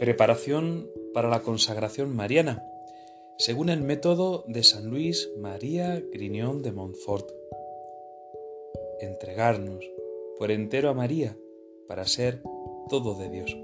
Preparación 0.00 0.88
para 1.12 1.28
la 1.28 1.42
consagración 1.42 2.16
mariana, 2.16 2.64
según 3.36 3.68
el 3.68 3.82
método 3.82 4.44
de 4.48 4.62
San 4.62 4.86
Luis 4.88 5.28
María 5.38 6.02
Grignon 6.10 6.62
de 6.62 6.72
Montfort. 6.72 7.28
Entregarnos 9.00 9.84
por 10.38 10.52
entero 10.52 10.88
a 10.88 10.94
María 10.94 11.36
para 11.86 12.06
ser 12.06 12.42
todo 12.88 13.14
de 13.14 13.28
Dios. 13.28 13.54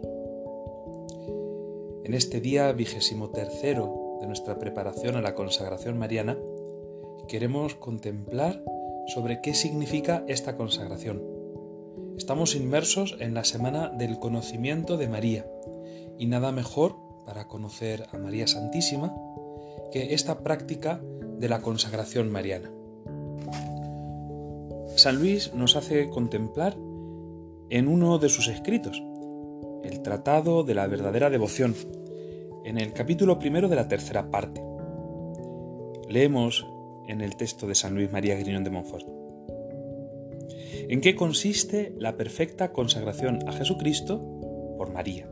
En 2.05 2.13
este 2.13 2.43
día 2.43 2.71
vigésimo 2.73 3.31
tercero 3.31 4.19
de 4.21 4.27
nuestra 4.27 4.59
preparación 4.59 5.17
a 5.17 5.23
la 5.23 5.35
consagración 5.35 5.97
mariana, 5.97 6.39
queremos 7.29 7.77
contemplar 7.77 8.63
sobre 9.07 9.41
qué 9.41 9.55
significa 9.55 10.23
esta 10.29 10.59
consagración. 10.59 11.25
Estamos 12.19 12.55
inmersos 12.55 13.17
en 13.21 13.33
la 13.33 13.45
semana 13.45 13.89
del 13.89 14.19
conocimiento 14.19 14.99
de 14.99 15.09
María 15.09 15.47
y 16.19 16.27
nada 16.27 16.53
mejor 16.53 16.97
para 17.25 17.49
conocer 17.49 18.07
a 18.13 18.19
María 18.19 18.47
Santísima 18.47 19.15
que 19.93 20.15
esta 20.15 20.41
práctica 20.41 21.01
de 21.39 21.49
la 21.49 21.61
consagración 21.61 22.31
mariana. 22.31 22.71
San 24.97 25.19
Luis 25.19 25.53
nos 25.55 25.77
hace 25.77 26.09
contemplar 26.09 26.77
en 27.69 27.89
uno 27.89 28.19
de 28.19 28.29
sus 28.29 28.49
escritos, 28.49 29.03
el 29.83 30.01
Tratado 30.03 30.65
de 30.65 30.75
la 30.75 30.87
verdadera 30.87 31.29
devoción, 31.29 31.75
en 32.65 32.79
el 32.79 32.93
capítulo 32.93 33.39
primero 33.39 33.69
de 33.69 33.77
la 33.77 33.89
tercera 33.89 34.31
parte. 34.31 34.63
Leemos 36.09 36.67
en 37.09 37.21
el 37.21 37.37
texto 37.37 37.67
de 37.67 37.75
San 37.75 37.95
Luis 37.95 38.11
María 38.11 38.37
Griñón 38.37 38.65
de 38.65 38.71
Montfort. 38.71 39.07
¿En 40.89 41.01
qué 41.01 41.15
consiste 41.15 41.95
la 41.99 42.17
perfecta 42.17 42.73
consagración 42.73 43.41
a 43.49 43.53
Jesucristo 43.53 44.19
por 44.79 44.93
María? 44.93 45.29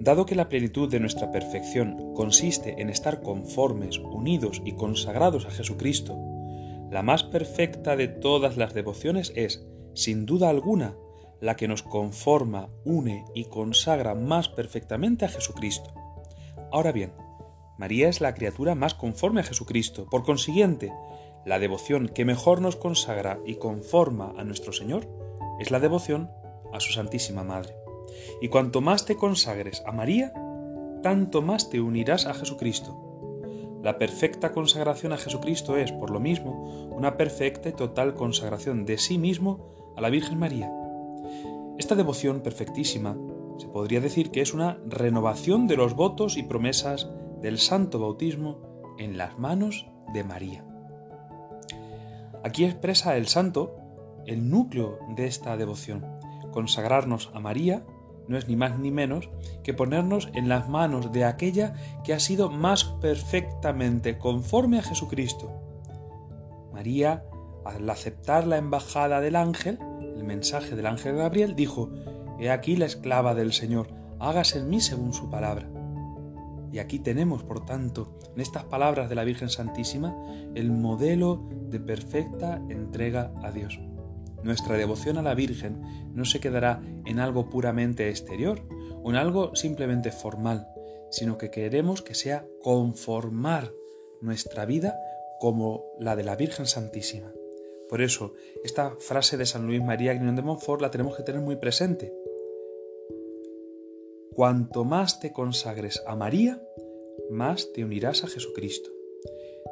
Dado 0.00 0.24
que 0.24 0.34
la 0.34 0.48
plenitud 0.48 0.90
de 0.90 0.98
nuestra 0.98 1.30
perfección 1.30 2.14
consiste 2.14 2.80
en 2.80 2.88
estar 2.88 3.20
conformes, 3.20 3.98
unidos 3.98 4.62
y 4.64 4.72
consagrados 4.72 5.44
a 5.44 5.50
Jesucristo, 5.50 6.18
la 6.90 7.02
más 7.02 7.22
perfecta 7.22 7.96
de 7.96 8.08
todas 8.08 8.56
las 8.56 8.72
devociones 8.72 9.30
es, 9.36 9.62
sin 9.92 10.24
duda 10.24 10.48
alguna, 10.48 10.96
la 11.38 11.54
que 11.54 11.68
nos 11.68 11.82
conforma, 11.82 12.70
une 12.86 13.26
y 13.34 13.44
consagra 13.44 14.14
más 14.14 14.48
perfectamente 14.48 15.26
a 15.26 15.28
Jesucristo. 15.28 15.92
Ahora 16.72 16.92
bien, 16.92 17.12
María 17.76 18.08
es 18.08 18.22
la 18.22 18.32
criatura 18.32 18.74
más 18.74 18.94
conforme 18.94 19.42
a 19.42 19.44
Jesucristo. 19.44 20.06
Por 20.10 20.22
consiguiente, 20.22 20.94
la 21.44 21.58
devoción 21.58 22.08
que 22.08 22.24
mejor 22.24 22.62
nos 22.62 22.76
consagra 22.76 23.38
y 23.44 23.56
conforma 23.56 24.32
a 24.38 24.44
nuestro 24.44 24.72
Señor 24.72 25.06
es 25.58 25.70
la 25.70 25.78
devoción 25.78 26.30
a 26.72 26.80
su 26.80 26.90
Santísima 26.90 27.44
Madre. 27.44 27.79
Y 28.40 28.48
cuanto 28.48 28.80
más 28.80 29.04
te 29.06 29.16
consagres 29.16 29.82
a 29.86 29.92
María, 29.92 30.32
tanto 31.02 31.42
más 31.42 31.70
te 31.70 31.80
unirás 31.80 32.26
a 32.26 32.34
Jesucristo. 32.34 33.10
La 33.82 33.98
perfecta 33.98 34.52
consagración 34.52 35.12
a 35.12 35.16
Jesucristo 35.16 35.76
es, 35.76 35.90
por 35.92 36.10
lo 36.10 36.20
mismo, 36.20 36.90
una 36.90 37.16
perfecta 37.16 37.70
y 37.70 37.72
total 37.72 38.14
consagración 38.14 38.84
de 38.84 38.98
sí 38.98 39.16
mismo 39.16 39.94
a 39.96 40.00
la 40.00 40.10
Virgen 40.10 40.38
María. 40.38 40.70
Esta 41.78 41.94
devoción 41.94 42.40
perfectísima 42.40 43.16
se 43.56 43.68
podría 43.68 44.00
decir 44.00 44.30
que 44.30 44.42
es 44.42 44.52
una 44.52 44.78
renovación 44.86 45.66
de 45.66 45.76
los 45.76 45.94
votos 45.94 46.36
y 46.36 46.42
promesas 46.42 47.08
del 47.40 47.58
santo 47.58 47.98
bautismo 47.98 48.58
en 48.98 49.16
las 49.16 49.38
manos 49.38 49.86
de 50.12 50.24
María. 50.24 50.64
Aquí 52.44 52.64
expresa 52.64 53.16
el 53.16 53.28
santo 53.28 53.76
el 54.26 54.50
núcleo 54.50 54.98
de 55.16 55.26
esta 55.26 55.56
devoción. 55.56 56.04
Consagrarnos 56.52 57.30
a 57.34 57.40
María 57.40 57.84
no 58.30 58.38
es 58.38 58.46
ni 58.46 58.54
más 58.54 58.78
ni 58.78 58.92
menos 58.92 59.28
que 59.64 59.74
ponernos 59.74 60.30
en 60.34 60.48
las 60.48 60.68
manos 60.68 61.10
de 61.10 61.24
aquella 61.24 61.74
que 62.04 62.14
ha 62.14 62.20
sido 62.20 62.48
más 62.48 62.84
perfectamente 62.84 64.18
conforme 64.18 64.78
a 64.78 64.82
Jesucristo. 64.82 65.50
María, 66.72 67.24
al 67.64 67.90
aceptar 67.90 68.46
la 68.46 68.56
embajada 68.56 69.20
del 69.20 69.34
ángel, 69.34 69.80
el 70.16 70.22
mensaje 70.22 70.76
del 70.76 70.86
ángel 70.86 71.16
Gabriel, 71.16 71.56
dijo, 71.56 71.90
He 72.38 72.50
aquí 72.50 72.76
la 72.76 72.86
esclava 72.86 73.34
del 73.34 73.52
Señor, 73.52 73.88
hágase 74.20 74.60
en 74.60 74.70
mí 74.70 74.80
según 74.80 75.12
su 75.12 75.28
palabra. 75.28 75.68
Y 76.72 76.78
aquí 76.78 77.00
tenemos, 77.00 77.42
por 77.42 77.64
tanto, 77.64 78.16
en 78.32 78.40
estas 78.40 78.62
palabras 78.62 79.08
de 79.08 79.16
la 79.16 79.24
Virgen 79.24 79.48
Santísima, 79.48 80.16
el 80.54 80.70
modelo 80.70 81.48
de 81.68 81.80
perfecta 81.80 82.62
entrega 82.68 83.32
a 83.42 83.50
Dios. 83.50 83.80
Nuestra 84.42 84.76
devoción 84.76 85.18
a 85.18 85.22
la 85.22 85.34
Virgen 85.34 85.82
no 86.14 86.24
se 86.24 86.40
quedará 86.40 86.82
en 87.04 87.18
algo 87.18 87.50
puramente 87.50 88.08
exterior 88.08 88.62
o 89.02 89.10
en 89.10 89.16
algo 89.16 89.54
simplemente 89.54 90.12
formal, 90.12 90.68
sino 91.10 91.38
que 91.38 91.50
queremos 91.50 92.02
que 92.02 92.14
sea 92.14 92.46
conformar 92.62 93.72
nuestra 94.20 94.64
vida 94.64 94.98
como 95.38 95.84
la 95.98 96.16
de 96.16 96.24
la 96.24 96.36
Virgen 96.36 96.66
Santísima. 96.66 97.32
Por 97.88 98.02
eso, 98.02 98.34
esta 98.62 98.96
frase 98.98 99.36
de 99.36 99.46
San 99.46 99.66
Luis 99.66 99.82
María 99.82 100.12
Guignón 100.12 100.36
de 100.36 100.42
Montfort 100.42 100.80
la 100.80 100.90
tenemos 100.90 101.16
que 101.16 101.24
tener 101.24 101.40
muy 101.40 101.56
presente. 101.56 102.14
Cuanto 104.32 104.84
más 104.84 105.18
te 105.18 105.32
consagres 105.32 106.02
a 106.06 106.14
María, 106.14 106.62
más 107.30 107.72
te 107.72 107.84
unirás 107.84 108.22
a 108.22 108.28
Jesucristo. 108.28 108.90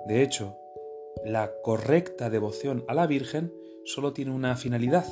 De 0.07 0.23
hecho, 0.23 0.57
la 1.25 1.53
correcta 1.63 2.29
devoción 2.29 2.85
a 2.89 2.95
la 2.95 3.07
Virgen 3.07 3.53
solo 3.89 4.13
tiene 4.13 4.33
una 4.33 4.55
finalidad, 4.55 5.07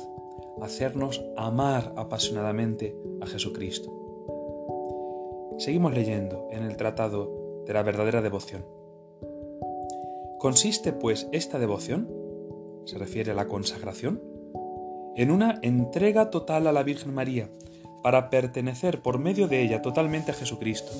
hacernos 0.61 1.25
amar 1.35 1.93
apasionadamente 1.97 2.95
a 3.21 3.25
Jesucristo. 3.25 3.91
Seguimos 5.57 5.95
leyendo 5.95 6.47
en 6.51 6.61
el 6.61 6.77
Tratado 6.77 7.63
de 7.65 7.73
la 7.73 7.81
verdadera 7.81 8.21
devoción. 8.21 8.67
¿Consiste 10.37 10.93
pues 10.93 11.27
esta 11.31 11.57
devoción? 11.57 12.07
Se 12.85 12.99
refiere 12.99 13.31
a 13.31 13.33
la 13.33 13.47
consagración. 13.47 14.21
En 15.15 15.31
una 15.31 15.57
entrega 15.63 16.29
total 16.29 16.67
a 16.67 16.71
la 16.71 16.83
Virgen 16.83 17.15
María, 17.15 17.49
para 18.03 18.29
pertenecer 18.29 19.01
por 19.01 19.17
medio 19.17 19.47
de 19.47 19.63
ella 19.63 19.81
totalmente 19.81 20.29
a 20.29 20.35
Jesucristo. 20.35 20.91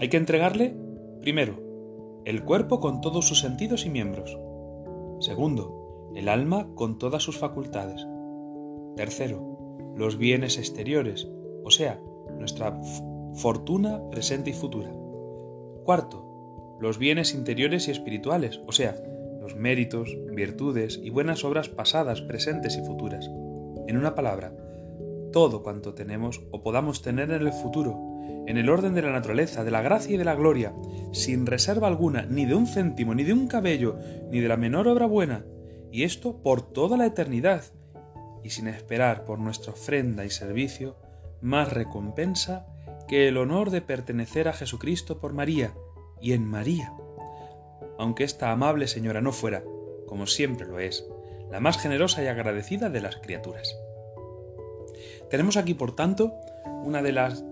Hay 0.00 0.10
que 0.10 0.18
entregarle, 0.18 0.76
primero, 1.22 1.54
el 2.26 2.44
cuerpo 2.44 2.78
con 2.78 3.00
todos 3.00 3.26
sus 3.26 3.40
sentidos 3.40 3.86
y 3.86 3.90
miembros. 3.90 4.38
Segundo, 5.20 5.85
el 6.16 6.30
alma 6.30 6.66
con 6.74 6.98
todas 6.98 7.22
sus 7.22 7.36
facultades. 7.36 8.06
Tercero, 8.96 9.92
los 9.94 10.16
bienes 10.16 10.56
exteriores, 10.56 11.28
o 11.62 11.70
sea, 11.70 12.00
nuestra 12.38 12.80
fortuna 13.34 14.00
presente 14.10 14.48
y 14.48 14.54
futura. 14.54 14.90
Cuarto, 15.84 16.78
los 16.80 16.96
bienes 16.98 17.34
interiores 17.34 17.86
y 17.86 17.90
espirituales, 17.90 18.62
o 18.66 18.72
sea, 18.72 18.96
los 19.42 19.56
méritos, 19.56 20.16
virtudes 20.32 20.98
y 21.02 21.10
buenas 21.10 21.44
obras 21.44 21.68
pasadas, 21.68 22.22
presentes 22.22 22.78
y 22.78 22.84
futuras. 22.84 23.30
En 23.86 23.98
una 23.98 24.14
palabra, 24.14 24.54
todo 25.32 25.62
cuanto 25.62 25.92
tenemos 25.92 26.42
o 26.50 26.62
podamos 26.62 27.02
tener 27.02 27.30
en 27.30 27.42
el 27.42 27.52
futuro, 27.52 28.00
en 28.46 28.56
el 28.56 28.70
orden 28.70 28.94
de 28.94 29.02
la 29.02 29.12
naturaleza, 29.12 29.64
de 29.64 29.70
la 29.70 29.82
gracia 29.82 30.14
y 30.14 30.18
de 30.18 30.24
la 30.24 30.34
gloria, 30.34 30.74
sin 31.12 31.44
reserva 31.44 31.88
alguna, 31.88 32.24
ni 32.24 32.46
de 32.46 32.54
un 32.54 32.66
céntimo, 32.66 33.14
ni 33.14 33.22
de 33.22 33.34
un 33.34 33.48
cabello, 33.48 33.98
ni 34.30 34.40
de 34.40 34.48
la 34.48 34.56
menor 34.56 34.88
obra 34.88 35.04
buena, 35.04 35.44
y 35.90 36.04
esto 36.04 36.42
por 36.42 36.62
toda 36.62 36.96
la 36.96 37.06
eternidad, 37.06 37.64
y 38.42 38.50
sin 38.50 38.68
esperar 38.68 39.24
por 39.24 39.38
nuestra 39.38 39.72
ofrenda 39.72 40.24
y 40.24 40.30
servicio 40.30 40.96
más 41.40 41.72
recompensa 41.72 42.66
que 43.08 43.28
el 43.28 43.36
honor 43.36 43.70
de 43.70 43.82
pertenecer 43.82 44.48
a 44.48 44.52
Jesucristo 44.52 45.18
por 45.18 45.32
María 45.32 45.74
y 46.20 46.32
en 46.32 46.44
María. 46.44 46.92
Aunque 47.98 48.24
esta 48.24 48.52
amable 48.52 48.88
señora 48.88 49.20
no 49.20 49.32
fuera, 49.32 49.64
como 50.06 50.26
siempre 50.26 50.66
lo 50.66 50.78
es, 50.78 51.06
la 51.50 51.60
más 51.60 51.78
generosa 51.78 52.22
y 52.22 52.26
agradecida 52.26 52.90
de 52.90 53.00
las 53.00 53.16
criaturas. 53.16 53.76
Tenemos 55.30 55.56
aquí, 55.56 55.74
por 55.74 55.94
tanto, 55.94 56.32
una 56.84 57.02
de 57.02 57.12
las 57.12 57.44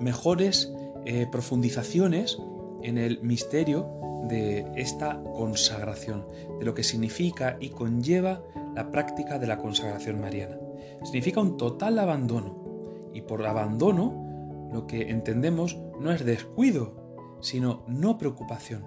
mejores 0.00 0.72
eh, 1.04 1.26
profundizaciones 1.30 2.38
en 2.82 2.98
el 2.98 3.22
misterio 3.22 4.00
de 4.28 4.70
esta 4.76 5.22
consagración, 5.34 6.26
de 6.58 6.64
lo 6.64 6.74
que 6.74 6.84
significa 6.84 7.56
y 7.60 7.70
conlleva 7.70 8.42
la 8.74 8.90
práctica 8.90 9.38
de 9.38 9.46
la 9.46 9.58
consagración 9.58 10.20
mariana. 10.20 10.58
Significa 11.02 11.40
un 11.40 11.56
total 11.56 11.98
abandono. 11.98 13.10
Y 13.12 13.22
por 13.22 13.44
abandono 13.44 14.68
lo 14.72 14.86
que 14.86 15.10
entendemos 15.10 15.78
no 15.98 16.12
es 16.12 16.24
descuido, 16.24 17.38
sino 17.40 17.84
no 17.88 18.18
preocupación. 18.18 18.84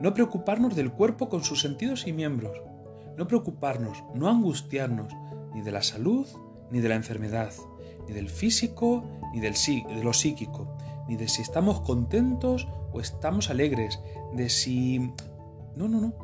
No 0.00 0.12
preocuparnos 0.12 0.74
del 0.74 0.92
cuerpo 0.92 1.28
con 1.28 1.44
sus 1.44 1.60
sentidos 1.60 2.06
y 2.06 2.12
miembros. 2.12 2.60
No 3.16 3.26
preocuparnos, 3.26 4.02
no 4.14 4.28
angustiarnos 4.28 5.12
ni 5.54 5.62
de 5.62 5.70
la 5.70 5.82
salud 5.82 6.26
ni 6.70 6.80
de 6.80 6.88
la 6.88 6.96
enfermedad, 6.96 7.52
ni 8.06 8.12
del 8.12 8.28
físico 8.28 9.04
ni 9.32 9.40
del, 9.40 9.54
de 9.54 10.04
lo 10.04 10.12
psíquico, 10.12 10.76
ni 11.08 11.16
de 11.16 11.28
si 11.28 11.42
estamos 11.42 11.80
contentos 11.80 12.68
o 12.92 13.00
estamos 13.00 13.50
alegres, 13.50 14.00
de 14.34 14.48
si... 14.48 14.98
No, 15.76 15.88
no, 15.88 16.00
no. 16.00 16.14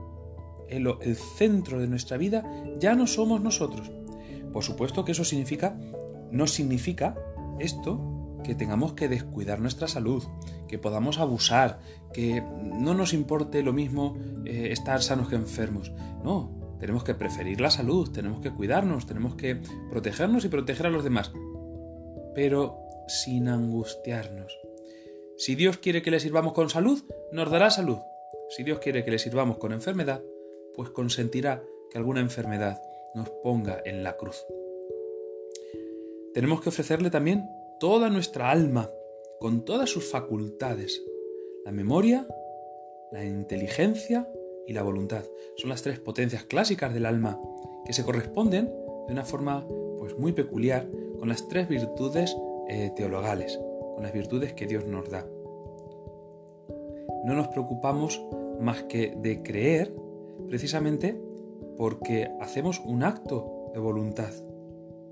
El, 0.68 0.86
el 1.00 1.16
centro 1.16 1.80
de 1.80 1.88
nuestra 1.88 2.16
vida 2.16 2.44
ya 2.78 2.94
no 2.94 3.06
somos 3.06 3.40
nosotros. 3.40 3.90
Por 4.52 4.62
supuesto 4.62 5.04
que 5.04 5.12
eso 5.12 5.24
significa, 5.24 5.76
no 6.30 6.46
significa 6.46 7.16
esto 7.58 8.00
que 8.42 8.54
tengamos 8.54 8.94
que 8.94 9.08
descuidar 9.08 9.60
nuestra 9.60 9.88
salud, 9.88 10.24
que 10.68 10.78
podamos 10.78 11.18
abusar, 11.18 11.80
que 12.12 12.42
no 12.42 12.94
nos 12.94 13.12
importe 13.12 13.62
lo 13.62 13.72
mismo 13.72 14.16
eh, 14.44 14.68
estar 14.70 15.02
sanos 15.02 15.28
que 15.28 15.36
enfermos. 15.36 15.92
No, 16.24 16.76
tenemos 16.78 17.04
que 17.04 17.14
preferir 17.14 17.60
la 17.60 17.70
salud, 17.70 18.10
tenemos 18.10 18.40
que 18.40 18.50
cuidarnos, 18.50 19.06
tenemos 19.06 19.34
que 19.34 19.60
protegernos 19.90 20.44
y 20.44 20.48
proteger 20.48 20.86
a 20.86 20.90
los 20.90 21.04
demás. 21.04 21.32
Pero 22.34 22.78
sin 23.06 23.48
angustiarnos. 23.48 24.56
Si 25.40 25.54
Dios 25.54 25.78
quiere 25.78 26.02
que 26.02 26.10
le 26.10 26.20
sirvamos 26.20 26.52
con 26.52 26.68
salud, 26.68 27.02
nos 27.32 27.50
dará 27.50 27.70
salud. 27.70 27.96
Si 28.50 28.62
Dios 28.62 28.78
quiere 28.78 29.06
que 29.06 29.10
le 29.10 29.18
sirvamos 29.18 29.56
con 29.56 29.72
enfermedad, 29.72 30.22
pues 30.74 30.90
consentirá 30.90 31.64
que 31.90 31.96
alguna 31.96 32.20
enfermedad 32.20 32.82
nos 33.14 33.30
ponga 33.42 33.80
en 33.86 34.04
la 34.04 34.18
cruz. 34.18 34.36
Tenemos 36.34 36.60
que 36.60 36.68
ofrecerle 36.68 37.08
también 37.08 37.48
toda 37.78 38.10
nuestra 38.10 38.50
alma, 38.50 38.90
con 39.38 39.64
todas 39.64 39.88
sus 39.88 40.10
facultades, 40.10 41.02
la 41.64 41.72
memoria, 41.72 42.28
la 43.10 43.24
inteligencia 43.24 44.28
y 44.66 44.74
la 44.74 44.82
voluntad. 44.82 45.24
Son 45.56 45.70
las 45.70 45.80
tres 45.80 46.00
potencias 46.00 46.44
clásicas 46.44 46.92
del 46.92 47.06
alma 47.06 47.40
que 47.86 47.94
se 47.94 48.04
corresponden 48.04 48.66
de 48.66 49.12
una 49.14 49.24
forma 49.24 49.66
pues 49.98 50.18
muy 50.18 50.32
peculiar 50.32 50.86
con 51.18 51.30
las 51.30 51.48
tres 51.48 51.66
virtudes 51.66 52.36
eh, 52.68 52.92
teologales, 52.94 53.58
con 53.94 54.02
las 54.02 54.12
virtudes 54.12 54.52
que 54.52 54.66
Dios 54.66 54.86
nos 54.86 55.10
da. 55.10 55.26
No 57.24 57.34
nos 57.34 57.48
preocupamos 57.48 58.20
más 58.60 58.82
que 58.84 59.14
de 59.16 59.42
creer 59.42 59.94
precisamente 60.48 61.20
porque 61.76 62.30
hacemos 62.40 62.80
un 62.80 63.02
acto 63.02 63.70
de 63.72 63.80
voluntad, 63.80 64.32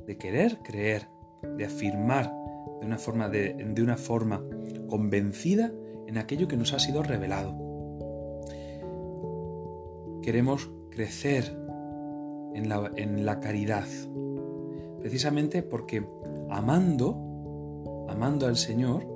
de 0.06 0.16
querer 0.16 0.58
creer, 0.62 1.08
de 1.56 1.64
afirmar 1.64 2.32
de 2.80 2.86
una 2.86 2.98
forma, 2.98 3.28
de, 3.28 3.82
una 3.82 3.96
forma 3.96 4.44
convencida 4.88 5.72
en 6.06 6.18
aquello 6.18 6.48
que 6.48 6.56
nos 6.56 6.72
ha 6.72 6.78
sido 6.78 7.02
revelado. 7.02 7.54
Queremos 10.22 10.70
crecer 10.90 11.56
en 12.54 12.68
la, 12.68 12.90
en 12.96 13.24
la 13.24 13.40
caridad, 13.40 13.86
precisamente 15.00 15.62
porque 15.62 16.04
amando 16.50 17.27
amando 18.08 18.46
al 18.46 18.56
Señor, 18.56 19.06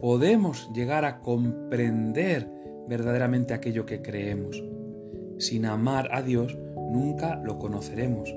podemos 0.00 0.70
llegar 0.72 1.04
a 1.04 1.20
comprender 1.20 2.48
verdaderamente 2.88 3.54
aquello 3.54 3.86
que 3.86 4.02
creemos. 4.02 4.62
Sin 5.38 5.66
amar 5.66 6.08
a 6.12 6.22
Dios, 6.22 6.56
nunca 6.92 7.36
lo 7.36 7.58
conoceremos, 7.58 8.34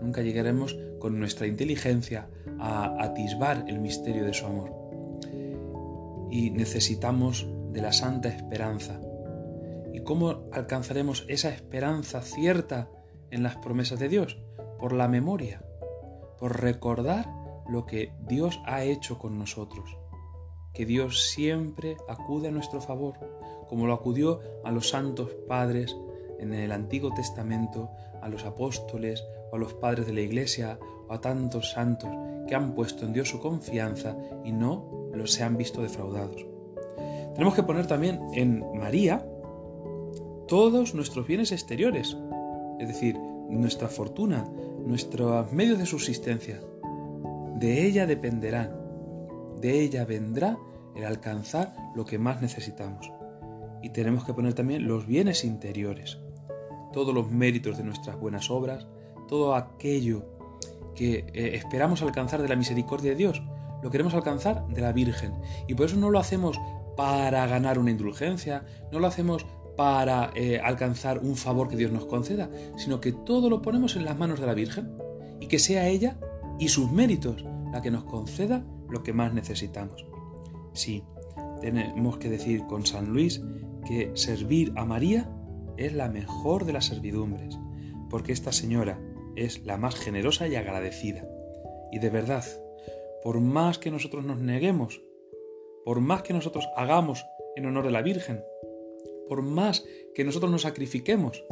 nunca 0.00 0.22
llegaremos 0.22 0.76
con 0.98 1.18
nuestra 1.18 1.46
inteligencia 1.46 2.28
a 2.58 3.02
atisbar 3.02 3.64
el 3.68 3.80
misterio 3.80 4.24
de 4.24 4.34
su 4.34 4.46
amor. 4.46 4.72
Y 6.30 6.50
necesitamos 6.50 7.46
de 7.72 7.82
la 7.82 7.92
santa 7.92 8.28
esperanza. 8.28 9.00
¿Y 9.92 10.00
cómo 10.00 10.44
alcanzaremos 10.52 11.24
esa 11.28 11.50
esperanza 11.50 12.22
cierta 12.22 12.88
en 13.30 13.42
las 13.42 13.56
promesas 13.56 13.98
de 13.98 14.08
Dios? 14.08 14.38
Por 14.78 14.92
la 14.92 15.08
memoria, 15.08 15.62
por 16.38 16.60
recordar 16.60 17.41
lo 17.72 17.86
que 17.86 18.12
Dios 18.28 18.60
ha 18.66 18.84
hecho 18.84 19.18
con 19.18 19.38
nosotros, 19.38 19.96
que 20.74 20.84
Dios 20.86 21.30
siempre 21.30 21.96
acude 22.08 22.48
a 22.48 22.52
nuestro 22.52 22.80
favor, 22.80 23.14
como 23.68 23.86
lo 23.86 23.94
acudió 23.94 24.40
a 24.62 24.70
los 24.70 24.90
santos 24.90 25.30
padres 25.48 25.96
en 26.38 26.52
el 26.52 26.70
Antiguo 26.70 27.12
Testamento, 27.14 27.90
a 28.20 28.28
los 28.28 28.44
apóstoles 28.44 29.24
o 29.50 29.56
a 29.56 29.58
los 29.58 29.72
padres 29.74 30.06
de 30.06 30.12
la 30.12 30.20
Iglesia 30.20 30.78
o 31.08 31.14
a 31.14 31.20
tantos 31.20 31.72
santos 31.72 32.10
que 32.46 32.54
han 32.54 32.74
puesto 32.74 33.06
en 33.06 33.14
Dios 33.14 33.30
su 33.30 33.40
confianza 33.40 34.16
y 34.44 34.52
no 34.52 35.08
los 35.14 35.32
se 35.32 35.42
han 35.42 35.56
visto 35.56 35.82
defraudados. 35.82 36.44
Tenemos 37.34 37.54
que 37.54 37.62
poner 37.62 37.86
también 37.86 38.20
en 38.34 38.62
María 38.78 39.26
todos 40.46 40.94
nuestros 40.94 41.26
bienes 41.26 41.52
exteriores, 41.52 42.16
es 42.78 42.88
decir, 42.88 43.18
nuestra 43.48 43.88
fortuna, 43.88 44.46
nuestros 44.84 45.50
medios 45.52 45.78
de 45.78 45.86
subsistencia, 45.86 46.60
de 47.62 47.86
ella 47.86 48.06
dependerán, 48.06 48.72
de 49.60 49.82
ella 49.82 50.04
vendrá 50.04 50.58
el 50.96 51.04
alcanzar 51.04 51.72
lo 51.94 52.04
que 52.04 52.18
más 52.18 52.42
necesitamos. 52.42 53.12
Y 53.82 53.90
tenemos 53.90 54.24
que 54.24 54.34
poner 54.34 54.52
también 54.52 54.88
los 54.88 55.06
bienes 55.06 55.44
interiores, 55.44 56.18
todos 56.92 57.14
los 57.14 57.30
méritos 57.30 57.78
de 57.78 57.84
nuestras 57.84 58.18
buenas 58.18 58.50
obras, 58.50 58.88
todo 59.28 59.54
aquello 59.54 60.24
que 60.96 61.24
eh, 61.34 61.54
esperamos 61.54 62.02
alcanzar 62.02 62.42
de 62.42 62.48
la 62.48 62.56
misericordia 62.56 63.12
de 63.12 63.16
Dios, 63.16 63.40
lo 63.80 63.90
queremos 63.92 64.14
alcanzar 64.14 64.66
de 64.66 64.80
la 64.80 64.90
Virgen. 64.90 65.32
Y 65.68 65.74
por 65.74 65.86
eso 65.86 65.96
no 65.96 66.10
lo 66.10 66.18
hacemos 66.18 66.60
para 66.96 67.46
ganar 67.46 67.78
una 67.78 67.92
indulgencia, 67.92 68.64
no 68.90 68.98
lo 68.98 69.06
hacemos 69.06 69.46
para 69.76 70.32
eh, 70.34 70.58
alcanzar 70.58 71.20
un 71.20 71.36
favor 71.36 71.68
que 71.68 71.76
Dios 71.76 71.92
nos 71.92 72.06
conceda, 72.06 72.50
sino 72.76 73.00
que 73.00 73.12
todo 73.12 73.48
lo 73.48 73.62
ponemos 73.62 73.94
en 73.94 74.04
las 74.04 74.18
manos 74.18 74.40
de 74.40 74.46
la 74.46 74.54
Virgen 74.54 74.96
y 75.38 75.46
que 75.46 75.60
sea 75.60 75.86
ella 75.86 76.18
y 76.58 76.68
sus 76.68 76.90
méritos 76.90 77.44
la 77.72 77.82
que 77.82 77.90
nos 77.90 78.04
conceda 78.04 78.64
lo 78.88 79.02
que 79.02 79.12
más 79.12 79.32
necesitamos. 79.32 80.06
Sí, 80.74 81.04
tenemos 81.60 82.18
que 82.18 82.28
decir 82.28 82.66
con 82.66 82.86
San 82.86 83.08
Luis 83.08 83.42
que 83.86 84.10
servir 84.14 84.72
a 84.76 84.84
María 84.84 85.30
es 85.76 85.92
la 85.92 86.08
mejor 86.08 86.64
de 86.64 86.72
las 86.72 86.86
servidumbres, 86.86 87.58
porque 88.10 88.32
esta 88.32 88.52
señora 88.52 89.00
es 89.36 89.64
la 89.64 89.78
más 89.78 89.94
generosa 89.94 90.46
y 90.46 90.56
agradecida. 90.56 91.26
Y 91.90 91.98
de 91.98 92.10
verdad, 92.10 92.44
por 93.22 93.40
más 93.40 93.78
que 93.78 93.90
nosotros 93.90 94.24
nos 94.24 94.38
neguemos, 94.38 95.02
por 95.84 96.00
más 96.00 96.22
que 96.22 96.32
nosotros 96.32 96.68
hagamos 96.76 97.24
en 97.56 97.66
honor 97.66 97.84
de 97.84 97.90
la 97.90 98.02
Virgen, 98.02 98.44
por 99.28 99.42
más 99.42 99.84
que 100.14 100.24
nosotros 100.24 100.50
nos 100.50 100.62
sacrifiquemos, 100.62 101.44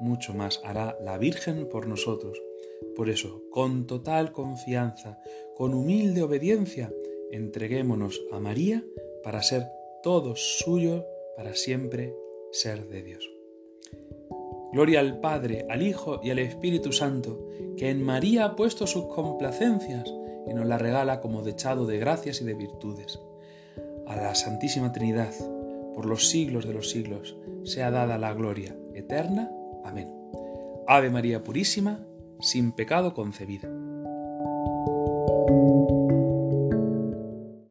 mucho 0.00 0.34
más 0.34 0.60
hará 0.64 0.96
la 1.00 1.18
Virgen 1.18 1.68
por 1.68 1.86
nosotros 1.86 2.40
por 2.96 3.10
eso, 3.10 3.42
con 3.50 3.86
total 3.86 4.32
confianza, 4.32 5.18
con 5.56 5.74
humilde 5.74 6.22
obediencia, 6.22 6.92
entreguémonos 7.30 8.20
a 8.32 8.38
María 8.38 8.84
para 9.22 9.42
ser 9.42 9.66
todos 10.02 10.58
suyos, 10.58 11.04
para 11.36 11.54
siempre 11.54 12.14
ser 12.52 12.88
de 12.88 13.02
Dios. 13.02 13.30
Gloria 14.72 15.00
al 15.00 15.20
Padre, 15.20 15.66
al 15.70 15.82
Hijo 15.82 16.20
y 16.22 16.30
al 16.30 16.38
Espíritu 16.40 16.92
Santo, 16.92 17.48
que 17.76 17.90
en 17.90 18.02
María 18.02 18.44
ha 18.44 18.56
puesto 18.56 18.86
sus 18.86 19.06
complacencias 19.06 20.12
y 20.46 20.54
nos 20.54 20.66
la 20.66 20.78
regala 20.78 21.20
como 21.20 21.42
dechado 21.42 21.86
de 21.86 21.98
gracias 21.98 22.40
y 22.40 22.44
de 22.44 22.54
virtudes. 22.54 23.20
A 24.06 24.16
la 24.16 24.34
Santísima 24.34 24.92
Trinidad, 24.92 25.32
por 25.94 26.06
los 26.06 26.28
siglos 26.28 26.66
de 26.66 26.74
los 26.74 26.90
siglos, 26.90 27.36
sea 27.62 27.90
dada 27.90 28.18
la 28.18 28.34
gloria 28.34 28.76
eterna. 28.94 29.50
Amén. 29.84 30.10
Ave 30.86 31.08
María 31.08 31.42
Purísima, 31.42 32.04
sin 32.44 32.72
pecado 32.72 33.14
concebida. 33.14 33.68